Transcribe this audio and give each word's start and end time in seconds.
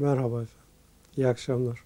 Merhaba 0.00 0.42
efendim. 0.42 0.66
İyi 1.16 1.26
akşamlar. 1.26 1.84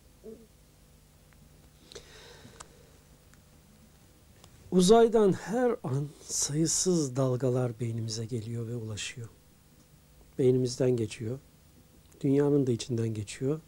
Uzaydan 4.71 5.33
her 5.33 5.76
an 5.83 6.08
sayısız 6.23 7.17
dalgalar 7.17 7.81
beynimize 7.81 8.25
geliyor 8.25 8.69
ve 8.69 8.77
ulaşıyor. 8.77 9.29
Beynimizden 10.39 10.90
geçiyor. 10.90 11.38
Dünyanın 12.20 12.66
da 12.66 12.72
içinden 12.72 13.14
geçiyor. 13.14 13.61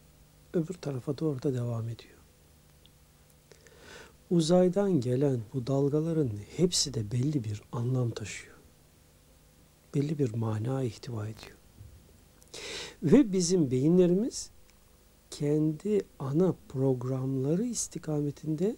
Öbür 0.54 0.74
tarafa 0.74 1.18
doğru 1.18 1.42
da 1.42 1.54
devam 1.54 1.88
ediyor. 1.88 2.18
Uzaydan 4.30 5.00
gelen 5.00 5.40
bu 5.54 5.66
dalgaların 5.66 6.30
hepsi 6.56 6.94
de 6.94 7.12
belli 7.12 7.44
bir 7.44 7.62
anlam 7.72 8.10
taşıyor. 8.10 8.56
Belli 9.94 10.18
bir 10.18 10.34
mana 10.34 10.82
ihtiva 10.82 11.28
ediyor. 11.28 11.56
Ve 13.02 13.32
bizim 13.32 13.70
beyinlerimiz 13.70 14.50
kendi 15.30 16.00
ana 16.18 16.54
programları 16.68 17.64
istikametinde 17.64 18.76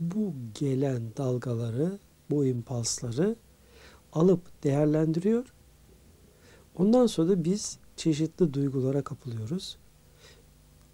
bu 0.00 0.32
gelen 0.60 1.02
dalgaları, 1.16 1.98
bu 2.30 2.46
impulsları 2.46 3.36
alıp 4.12 4.64
değerlendiriyor. 4.64 5.44
Ondan 6.76 7.06
sonra 7.06 7.28
da 7.28 7.44
biz 7.44 7.78
çeşitli 7.96 8.54
duygulara 8.54 9.02
kapılıyoruz. 9.02 9.76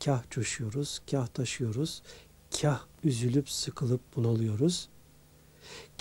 Kah 0.04 0.30
coşuyoruz, 0.30 1.00
kah 1.10 1.26
taşıyoruz, 1.26 2.02
kah 2.60 2.86
üzülüp 3.04 3.50
sıkılıp 3.50 4.00
bunalıyoruz. 4.16 4.88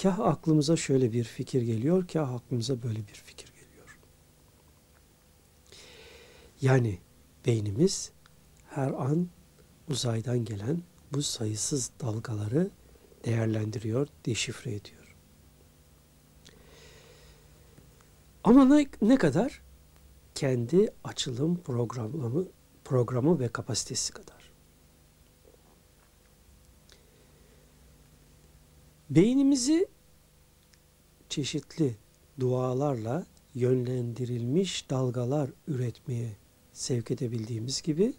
Kah 0.02 0.20
aklımıza 0.20 0.76
şöyle 0.76 1.14
bir 1.14 1.24
fikir 1.24 1.62
geliyor, 1.62 2.08
kah 2.08 2.34
aklımıza 2.34 2.84
böyle 2.84 3.00
bir 3.00 3.14
fikir 3.14 3.48
geliyor. 3.48 4.00
Yani 6.62 7.00
beynimiz 7.46 8.12
her 8.70 8.92
an 8.92 9.30
uzaydan 9.90 10.46
gelen 10.46 10.82
bu 11.14 11.22
sayısız 11.22 11.92
dalgaları 12.02 12.72
değerlendiriyor, 13.26 14.08
deşifre 14.26 14.76
ediyor. 14.76 15.16
Ama 18.44 18.66
ne, 18.66 18.88
ne 19.02 19.18
kadar? 19.18 19.62
Kendi 20.36 20.94
açılım 21.04 21.58
programı, 21.58 22.48
programı 22.86 23.40
ve 23.40 23.48
kapasitesi 23.48 24.14
kadar. 24.14 24.52
Beynimizi 29.10 29.88
çeşitli 31.30 31.96
dualarla 32.40 33.26
yönlendirilmiş 33.56 34.90
dalgalar 34.90 35.50
üretmeye 35.68 36.38
sevk 36.80 37.12
edebildiğimiz 37.12 37.82
gibi 37.82 38.14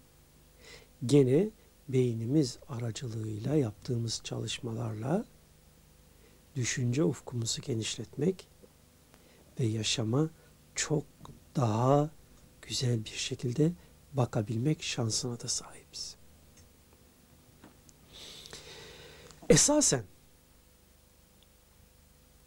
gene 1.05 1.49
beynimiz 1.89 2.59
aracılığıyla 2.69 3.55
yaptığımız 3.55 4.21
çalışmalarla 4.23 5.25
düşünce 6.55 7.03
ufkumuzu 7.03 7.61
genişletmek 7.61 8.47
ve 9.59 9.65
yaşama 9.65 10.29
çok 10.75 11.03
daha 11.55 12.09
güzel 12.61 13.05
bir 13.05 13.09
şekilde 13.09 13.71
bakabilmek 14.13 14.83
şansına 14.83 15.39
da 15.39 15.47
sahibiz. 15.47 16.15
Esasen 19.49 20.03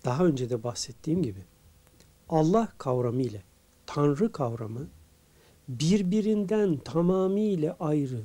daha 0.04 0.24
önce 0.24 0.50
de 0.50 0.62
bahsettiğim 0.62 1.22
gibi 1.22 1.44
Allah 2.28 2.72
kavramı 2.78 3.22
ile 3.22 3.42
Tanrı 3.86 4.32
kavramı 4.32 4.88
birbirinden 5.68 6.76
tamamıyla 6.76 7.76
ayrı 7.80 8.20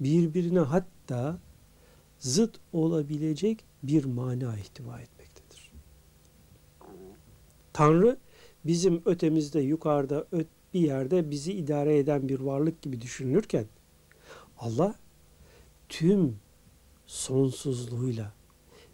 birbirine 0.00 0.60
hatta 0.60 1.38
zıt 2.18 2.60
olabilecek 2.72 3.64
bir 3.82 4.04
mana 4.04 4.58
ihtiva 4.58 5.00
etmektedir. 5.00 5.72
Tanrı 7.72 8.18
bizim 8.64 9.02
ötemizde, 9.04 9.60
yukarıda, 9.60 10.26
bir 10.74 10.80
yerde 10.80 11.30
bizi 11.30 11.52
idare 11.52 11.98
eden 11.98 12.28
bir 12.28 12.40
varlık 12.40 12.82
gibi 12.82 13.00
düşünülürken 13.00 13.66
Allah 14.58 14.94
tüm 15.88 16.36
sonsuzluğuyla, 17.06 18.32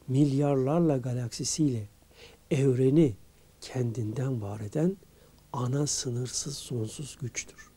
milyarlarla 0.09 0.97
galaksisiyle 0.97 1.89
evreni 2.51 3.17
kendinden 3.61 4.43
var 4.43 4.61
eden 4.61 4.97
ana 5.53 5.87
sınırsız 5.87 6.57
sonsuz 6.57 7.19
güçtür. 7.21 7.74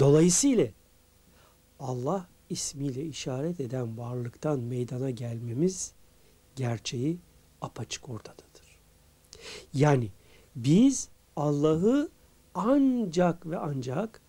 Dolayısıyla 0.00 0.66
Allah 1.80 2.28
ismiyle 2.50 3.04
işaret 3.04 3.60
eden 3.60 3.98
varlıktan 3.98 4.60
meydana 4.60 5.10
gelmemiz 5.10 5.92
gerçeği 6.56 7.18
apaçık 7.60 8.08
ortadadır. 8.08 8.78
Yani 9.74 10.10
biz 10.56 11.08
Allah'ı 11.36 12.08
ancak 12.54 13.46
ve 13.46 13.58
ancak 13.58 14.20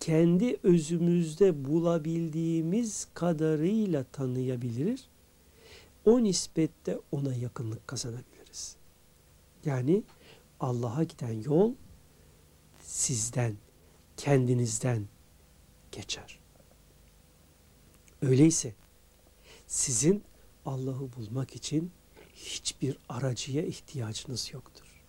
kendi 0.00 0.56
özümüzde 0.62 1.64
bulabildiğimiz 1.64 3.08
kadarıyla 3.14 4.04
tanıyabilir. 4.04 5.08
O 6.04 6.22
nispette 6.22 6.98
ona 7.12 7.34
yakınlık 7.34 7.88
kazanabiliriz. 7.88 8.76
Yani 9.64 10.02
Allah'a 10.60 11.04
giden 11.04 11.42
yol 11.42 11.74
sizden, 12.80 13.56
kendinizden 14.18 15.08
geçer. 15.92 16.38
Öyleyse 18.22 18.74
sizin 19.66 20.24
Allah'ı 20.66 21.12
bulmak 21.16 21.56
için 21.56 21.92
hiçbir 22.34 22.98
aracıya 23.08 23.62
ihtiyacınız 23.62 24.52
yoktur. 24.52 25.04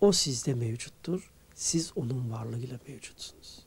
O 0.00 0.12
sizde 0.12 0.54
mevcuttur. 0.54 1.32
Siz 1.54 1.92
onun 1.96 2.30
varlığıyla 2.30 2.80
mevcutsunuz. 2.88 3.66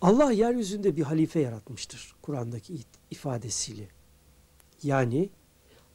Allah 0.00 0.32
yeryüzünde 0.32 0.96
bir 0.96 1.02
halife 1.02 1.40
yaratmıştır 1.40 2.14
Kur'an'daki 2.22 2.84
ifadesiyle. 3.10 3.88
Yani 4.82 5.30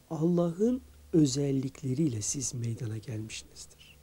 Allah'ın 0.09 0.81
özellikleriyle 1.13 2.22
siz 2.22 2.53
meydana 2.53 2.97
gelmişsinizdir. 2.97 3.97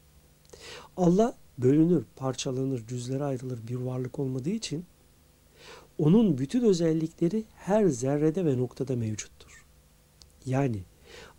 Allah 0.96 1.38
bölünür, 1.58 2.04
parçalanır, 2.16 2.86
cüzlere 2.86 3.24
ayrılır 3.24 3.68
bir 3.68 3.74
varlık 3.74 4.18
olmadığı 4.18 4.50
için 4.50 4.84
onun 5.98 6.38
bütün 6.38 6.64
özellikleri 6.64 7.44
her 7.54 7.86
zerrede 7.86 8.44
ve 8.44 8.58
noktada 8.58 8.96
mevcuttur. 8.96 9.64
Yani 10.46 10.82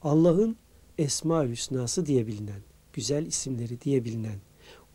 Allah'ın 0.01 0.55
Esma-ül 0.97 1.49
Hüsnası 1.49 2.05
diye 2.05 2.27
bilinen, 2.27 2.61
güzel 2.93 3.25
isimleri 3.25 3.81
diye 3.81 4.05
bilinen 4.05 4.39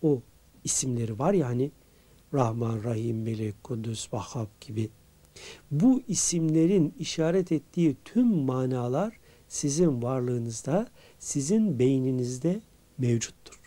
o 0.02 0.22
isimleri 0.64 1.18
var 1.18 1.32
ya 1.32 1.48
hani 1.48 1.70
Rahman, 2.34 2.84
Rahim, 2.84 3.22
Melek, 3.22 3.64
Kudüs, 3.64 4.12
Vahhab 4.12 4.46
gibi. 4.60 4.90
Bu 5.70 6.02
isimlerin 6.08 6.94
işaret 6.98 7.52
ettiği 7.52 7.96
tüm 8.04 8.26
manalar 8.26 9.20
sizin 9.48 10.02
varlığınızda, 10.02 10.88
sizin 11.18 11.78
beyninizde 11.78 12.60
mevcuttur. 12.98 13.59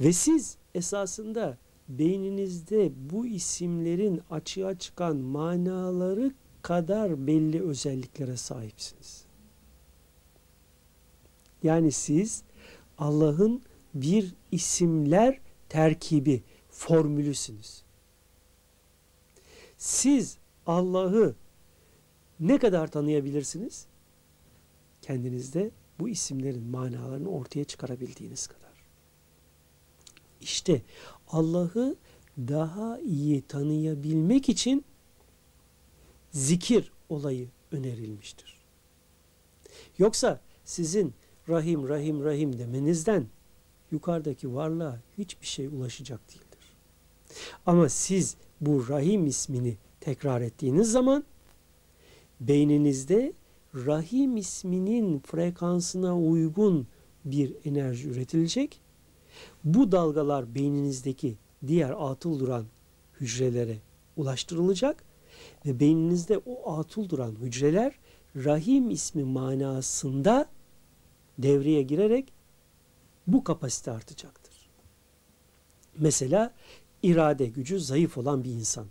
Ve 0.00 0.12
siz 0.12 0.56
esasında 0.74 1.58
beyninizde 1.88 2.92
bu 3.10 3.26
isimlerin 3.26 4.20
açığa 4.30 4.78
çıkan 4.78 5.16
manaları 5.16 6.34
kadar 6.62 7.26
belli 7.26 7.62
özelliklere 7.62 8.36
sahipsiniz. 8.36 9.24
Yani 11.62 11.92
siz 11.92 12.42
Allah'ın 12.98 13.62
bir 13.94 14.34
isimler 14.52 15.40
terkibi, 15.68 16.42
formülüsünüz. 16.70 17.82
Siz 19.76 20.38
Allah'ı 20.66 21.34
ne 22.40 22.58
kadar 22.58 22.90
tanıyabilirsiniz? 22.90 23.86
Kendinizde 25.02 25.70
bu 25.98 26.08
isimlerin 26.08 26.64
manalarını 26.64 27.30
ortaya 27.30 27.64
çıkarabildiğiniz 27.64 28.46
kadar. 28.46 28.69
İşte 30.40 30.82
Allah'ı 31.28 31.96
daha 32.38 32.98
iyi 32.98 33.42
tanıyabilmek 33.42 34.48
için 34.48 34.84
zikir 36.32 36.92
olayı 37.08 37.48
önerilmiştir. 37.72 38.60
Yoksa 39.98 40.40
sizin 40.64 41.14
Rahim 41.48 41.88
Rahim 41.88 42.24
Rahim 42.24 42.58
demenizden 42.58 43.26
yukarıdaki 43.92 44.54
varlığa 44.54 45.00
hiçbir 45.18 45.46
şey 45.46 45.66
ulaşacak 45.66 46.20
değildir. 46.28 46.76
Ama 47.66 47.88
siz 47.88 48.36
bu 48.60 48.88
Rahim 48.88 49.26
ismini 49.26 49.76
tekrar 50.00 50.40
ettiğiniz 50.40 50.92
zaman 50.92 51.24
beyninizde 52.40 53.32
Rahim 53.74 54.36
isminin 54.36 55.18
frekansına 55.18 56.18
uygun 56.18 56.86
bir 57.24 57.54
enerji 57.64 58.08
üretilecek 58.08 58.80
bu 59.64 59.92
dalgalar 59.92 60.54
beyninizdeki 60.54 61.36
diğer 61.66 61.94
atıl 61.98 62.40
duran 62.40 62.66
hücrelere 63.20 63.78
ulaştırılacak 64.16 65.04
ve 65.66 65.80
beyninizde 65.80 66.38
o 66.46 66.78
atıl 66.78 67.08
duran 67.08 67.36
hücreler 67.40 67.94
rahim 68.36 68.90
ismi 68.90 69.24
manasında 69.24 70.48
devreye 71.38 71.82
girerek 71.82 72.32
bu 73.26 73.44
kapasite 73.44 73.90
artacaktır. 73.90 74.70
Mesela 75.98 76.54
irade 77.02 77.46
gücü 77.46 77.80
zayıf 77.80 78.18
olan 78.18 78.44
bir 78.44 78.50
insan. 78.50 78.86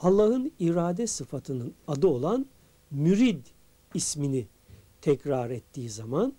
Allah'ın 0.00 0.52
irade 0.58 1.06
sıfatının 1.06 1.74
adı 1.88 2.06
olan 2.06 2.46
mürid 2.90 3.46
ismini 3.94 4.46
tekrar 5.00 5.50
ettiği 5.50 5.90
zaman 5.90 6.32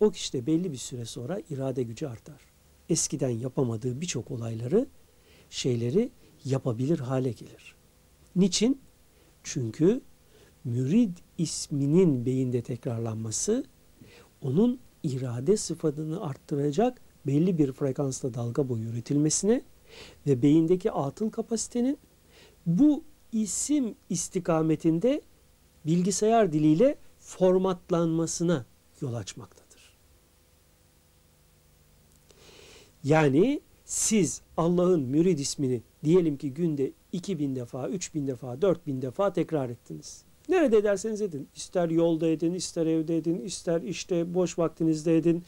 o 0.00 0.10
kişide 0.10 0.46
belli 0.46 0.72
bir 0.72 0.76
süre 0.76 1.04
sonra 1.04 1.40
irade 1.50 1.82
gücü 1.82 2.06
artar. 2.06 2.40
Eskiden 2.88 3.30
yapamadığı 3.30 4.00
birçok 4.00 4.30
olayları, 4.30 4.86
şeyleri 5.50 6.10
yapabilir 6.44 6.98
hale 6.98 7.32
gelir. 7.32 7.74
Niçin? 8.36 8.80
Çünkü 9.42 10.00
mürid 10.64 11.16
isminin 11.38 12.26
beyinde 12.26 12.62
tekrarlanması 12.62 13.64
onun 14.42 14.80
irade 15.02 15.56
sıfatını 15.56 16.22
arttıracak 16.22 17.00
belli 17.26 17.58
bir 17.58 17.72
frekansta 17.72 18.34
dalga 18.34 18.68
boyu 18.68 18.88
üretilmesine 18.88 19.62
ve 20.26 20.42
beyindeki 20.42 20.92
atıl 20.92 21.30
kapasitenin 21.30 21.98
bu 22.66 23.04
isim 23.32 23.94
istikametinde 24.08 25.22
bilgisayar 25.86 26.52
diliyle 26.52 26.96
formatlanmasına 27.18 28.66
yol 29.00 29.14
açmaktadır. 29.14 29.69
Yani 33.04 33.60
siz 33.84 34.42
Allah'ın 34.56 35.02
mürid 35.02 35.38
ismini 35.38 35.82
diyelim 36.04 36.36
ki 36.36 36.54
günde 36.54 36.92
2000 37.12 37.56
defa, 37.56 37.88
3000 37.88 38.26
defa, 38.26 38.62
4000 38.62 39.02
defa 39.02 39.32
tekrar 39.32 39.70
ettiniz. 39.70 40.24
Nerede 40.48 40.76
ederseniz 40.76 41.22
edin. 41.22 41.48
İster 41.56 41.88
yolda 41.90 42.28
edin, 42.28 42.54
ister 42.54 42.86
evde 42.86 43.16
edin, 43.16 43.40
ister 43.40 43.82
işte 43.82 44.34
boş 44.34 44.58
vaktinizde 44.58 45.16
edin, 45.16 45.44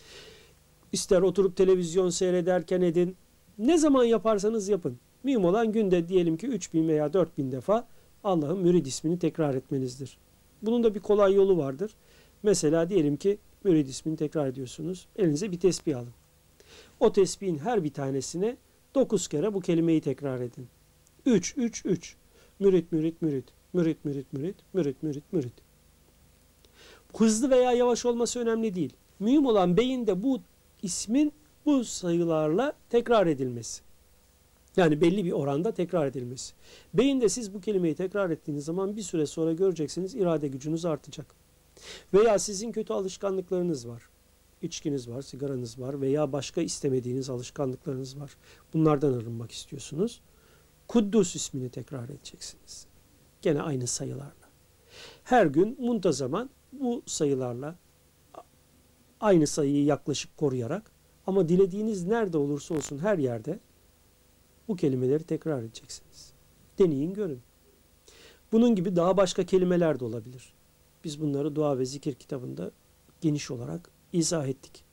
ister 0.92 1.22
oturup 1.22 1.56
televizyon 1.56 2.10
seyrederken 2.10 2.80
edin. 2.80 3.16
Ne 3.58 3.78
zaman 3.78 4.04
yaparsanız 4.04 4.68
yapın. 4.68 4.98
Mühim 5.24 5.44
olan 5.44 5.72
günde 5.72 6.08
diyelim 6.08 6.36
ki 6.36 6.46
3000 6.46 6.88
veya 6.88 7.12
4000 7.12 7.52
defa 7.52 7.86
Allah'ın 8.24 8.58
mürid 8.58 8.86
ismini 8.86 9.18
tekrar 9.18 9.54
etmenizdir. 9.54 10.18
Bunun 10.62 10.84
da 10.84 10.94
bir 10.94 11.00
kolay 11.00 11.34
yolu 11.34 11.56
vardır. 11.56 11.94
Mesela 12.42 12.88
diyelim 12.88 13.16
ki 13.16 13.38
mürid 13.64 13.86
ismini 13.86 14.16
tekrar 14.16 14.46
ediyorsunuz. 14.46 15.06
Elinize 15.16 15.52
bir 15.52 15.60
tesbih 15.60 15.98
alın. 15.98 16.12
O 17.02 17.12
tesbihin 17.12 17.58
her 17.58 17.84
bir 17.84 17.92
tanesine 17.92 18.56
9 18.94 19.28
kere 19.28 19.54
bu 19.54 19.60
kelimeyi 19.60 20.00
tekrar 20.00 20.40
edin. 20.40 20.68
3, 21.26 21.54
3, 21.56 21.86
3. 21.86 22.16
Mürit, 22.60 22.92
mürit, 22.92 23.22
mürit. 23.22 23.44
Mürit, 23.72 24.04
mürit, 24.04 24.32
mürit. 24.32 24.56
Mürit, 24.74 25.02
mürit, 25.02 25.32
mürit. 25.32 25.52
Hızlı 27.16 27.50
veya 27.50 27.72
yavaş 27.72 28.06
olması 28.06 28.40
önemli 28.40 28.74
değil. 28.74 28.92
Mühim 29.20 29.46
olan 29.46 29.76
beyinde 29.76 30.22
bu 30.22 30.40
ismin 30.82 31.32
bu 31.66 31.84
sayılarla 31.84 32.72
tekrar 32.90 33.26
edilmesi. 33.26 33.82
Yani 34.76 35.00
belli 35.00 35.24
bir 35.24 35.32
oranda 35.32 35.72
tekrar 35.72 36.06
edilmesi. 36.06 36.54
Beyinde 36.94 37.28
siz 37.28 37.54
bu 37.54 37.60
kelimeyi 37.60 37.94
tekrar 37.94 38.30
ettiğiniz 38.30 38.64
zaman 38.64 38.96
bir 38.96 39.02
süre 39.02 39.26
sonra 39.26 39.52
göreceksiniz 39.52 40.14
irade 40.14 40.48
gücünüz 40.48 40.84
artacak. 40.84 41.26
Veya 42.14 42.38
sizin 42.38 42.72
kötü 42.72 42.92
alışkanlıklarınız 42.92 43.88
var. 43.88 44.11
İçkiniz 44.62 45.08
var, 45.08 45.22
sigaranız 45.22 45.80
var 45.80 46.00
veya 46.00 46.32
başka 46.32 46.60
istemediğiniz 46.60 47.30
alışkanlıklarınız 47.30 48.20
var. 48.20 48.36
Bunlardan 48.74 49.12
arınmak 49.12 49.50
istiyorsunuz. 49.50 50.20
Kuddus 50.88 51.36
ismini 51.36 51.70
tekrar 51.70 52.08
edeceksiniz. 52.08 52.86
Gene 53.42 53.62
aynı 53.62 53.86
sayılarla. 53.86 54.48
Her 55.24 55.46
gün 55.46 55.76
muntazaman 55.80 56.50
bu 56.72 57.02
sayılarla 57.06 57.76
aynı 59.20 59.46
sayıyı 59.46 59.84
yaklaşık 59.84 60.36
koruyarak 60.36 60.90
ama 61.26 61.48
dilediğiniz 61.48 62.06
nerede 62.06 62.38
olursa 62.38 62.74
olsun 62.74 62.98
her 62.98 63.18
yerde 63.18 63.60
bu 64.68 64.76
kelimeleri 64.76 65.24
tekrar 65.24 65.62
edeceksiniz. 65.62 66.32
Deneyin 66.78 67.14
görün. 67.14 67.40
Bunun 68.52 68.74
gibi 68.74 68.96
daha 68.96 69.16
başka 69.16 69.46
kelimeler 69.46 70.00
de 70.00 70.04
olabilir. 70.04 70.52
Biz 71.04 71.20
bunları 71.20 71.56
dua 71.56 71.78
ve 71.78 71.84
zikir 71.86 72.14
kitabında 72.14 72.70
geniş 73.20 73.50
olarak 73.50 73.90
izah 74.12 74.46
ettik. 74.46 74.84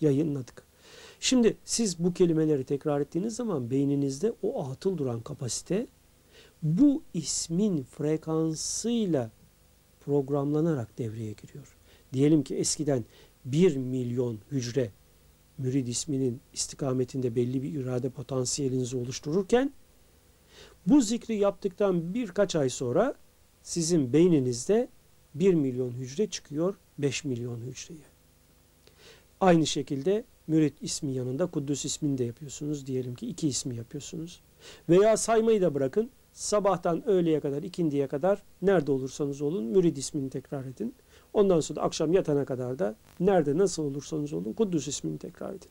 Yayınladık. 0.00 0.68
Şimdi 1.20 1.56
siz 1.64 1.98
bu 1.98 2.14
kelimeleri 2.14 2.64
tekrar 2.64 3.00
ettiğiniz 3.00 3.36
zaman 3.36 3.70
beyninizde 3.70 4.32
o 4.42 4.70
atıl 4.70 4.98
duran 4.98 5.20
kapasite 5.20 5.86
bu 6.62 7.02
ismin 7.14 7.82
frekansıyla 7.82 9.30
programlanarak 10.00 10.98
devreye 10.98 11.32
giriyor. 11.32 11.76
Diyelim 12.12 12.42
ki 12.42 12.56
eskiden 12.56 13.04
1 13.44 13.76
milyon 13.76 14.38
hücre 14.50 14.90
mürid 15.58 15.86
isminin 15.86 16.40
istikametinde 16.52 17.36
belli 17.36 17.62
bir 17.62 17.72
irade 17.72 18.10
potansiyelinizi 18.10 18.96
oluştururken 18.96 19.72
bu 20.86 21.00
zikri 21.00 21.36
yaptıktan 21.36 22.14
birkaç 22.14 22.56
ay 22.56 22.68
sonra 22.68 23.14
sizin 23.62 24.12
beyninizde 24.12 24.88
1 25.34 25.54
milyon 25.54 25.92
hücre 25.92 26.30
çıkıyor 26.30 26.74
5 26.98 27.24
milyon 27.24 27.60
hücreye. 27.60 28.17
Aynı 29.40 29.66
şekilde 29.66 30.24
mürit 30.46 30.74
ismi 30.80 31.12
yanında 31.12 31.46
Kuddüs 31.46 31.84
ismini 31.84 32.18
de 32.18 32.24
yapıyorsunuz. 32.24 32.86
Diyelim 32.86 33.14
ki 33.14 33.26
iki 33.26 33.48
ismi 33.48 33.76
yapıyorsunuz. 33.76 34.40
Veya 34.88 35.16
saymayı 35.16 35.62
da 35.62 35.74
bırakın. 35.74 36.10
Sabahtan 36.32 37.08
öğleye 37.08 37.40
kadar, 37.40 37.62
ikindiye 37.62 38.06
kadar 38.06 38.42
nerede 38.62 38.92
olursanız 38.92 39.42
olun 39.42 39.64
mürid 39.64 39.96
ismini 39.96 40.30
tekrar 40.30 40.64
edin. 40.64 40.94
Ondan 41.32 41.60
sonra 41.60 41.80
akşam 41.80 42.12
yatana 42.12 42.44
kadar 42.44 42.78
da 42.78 42.96
nerede 43.20 43.58
nasıl 43.58 43.82
olursanız 43.84 44.32
olun 44.32 44.52
Kuddüs 44.52 44.88
ismini 44.88 45.18
tekrar 45.18 45.50
edin. 45.50 45.70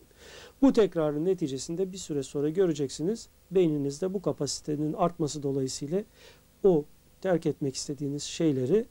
Bu 0.62 0.74
tekrarın 0.74 1.26
neticesinde 1.26 1.92
bir 1.92 1.98
süre 1.98 2.24
sonra 2.24 2.50
göreceksiniz 2.50 3.30
beyninizde 3.52 4.14
bu 4.14 4.22
kapasitenin 4.22 4.94
artması 4.94 5.44
dolayısıyla 5.44 6.04
o 6.64 6.86
terk 7.22 7.46
etmek 7.46 7.76
istediğiniz 7.76 8.24
şeyleri 8.24 8.86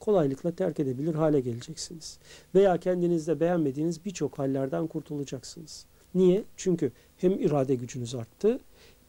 kolaylıkla 0.00 0.54
terk 0.54 0.80
edebilir 0.80 1.14
hale 1.14 1.40
geleceksiniz. 1.40 2.18
Veya 2.54 2.80
kendinizde 2.80 3.40
beğenmediğiniz 3.40 4.04
birçok 4.04 4.38
hallerden 4.38 4.86
kurtulacaksınız. 4.86 5.86
Niye? 6.14 6.44
Çünkü 6.56 6.92
hem 7.16 7.32
irade 7.32 7.74
gücünüz 7.74 8.14
arttı 8.14 8.60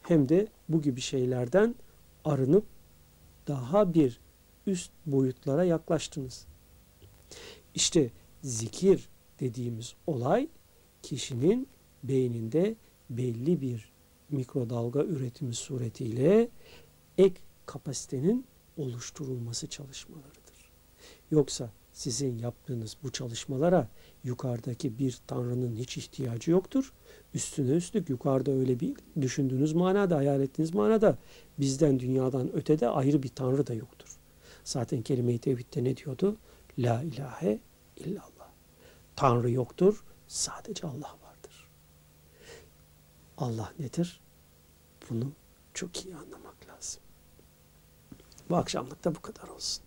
hem 0.02 0.28
de 0.28 0.46
bu 0.68 0.82
gibi 0.82 1.00
şeylerden 1.00 1.74
arınıp 2.24 2.64
daha 3.48 3.94
bir 3.94 4.20
üst 4.66 4.90
boyutlara 5.06 5.64
yaklaştınız. 5.64 6.46
İşte 7.74 8.10
zikir 8.42 9.08
dediğimiz 9.40 9.94
olay 10.06 10.48
kişinin 11.02 11.68
beyninde 12.02 12.76
belli 13.10 13.60
bir 13.60 13.92
mikrodalga 14.30 15.04
üretimi 15.04 15.54
suretiyle 15.54 16.48
ek 17.18 17.40
kapasitenin 17.66 18.46
oluşturulması 18.76 19.66
çalışmalarıdır. 19.66 20.45
Yoksa 21.30 21.70
sizin 21.92 22.38
yaptığınız 22.38 22.96
bu 23.02 23.12
çalışmalara 23.12 23.88
yukarıdaki 24.24 24.98
bir 24.98 25.18
tanrının 25.26 25.76
hiç 25.76 25.96
ihtiyacı 25.96 26.50
yoktur. 26.50 26.92
Üstüne 27.34 27.70
üstlük 27.70 28.08
yukarıda 28.08 28.52
öyle 28.52 28.80
bir 28.80 28.96
düşündüğünüz 29.20 29.72
manada, 29.72 30.16
hayal 30.16 30.40
ettiğiniz 30.40 30.74
manada 30.74 31.18
bizden 31.58 32.00
dünyadan 32.00 32.52
ötede 32.52 32.88
ayrı 32.88 33.22
bir 33.22 33.28
tanrı 33.28 33.66
da 33.66 33.74
yoktur. 33.74 34.18
Zaten 34.64 35.02
kelime-i 35.02 35.38
tevhidde 35.38 35.84
ne 35.84 35.96
diyordu? 35.96 36.36
La 36.78 37.02
ilahe 37.02 37.60
illallah. 37.96 38.50
Tanrı 39.16 39.50
yoktur, 39.50 40.04
sadece 40.28 40.86
Allah 40.86 41.16
vardır. 41.22 41.68
Allah 43.38 43.72
nedir? 43.78 44.20
Bunu 45.10 45.32
çok 45.74 46.04
iyi 46.04 46.16
anlamak 46.16 46.68
lazım. 46.68 47.02
Bu 48.50 48.56
akşamlık 48.56 49.04
da 49.04 49.14
bu 49.14 49.20
kadar 49.20 49.48
olsun. 49.48 49.84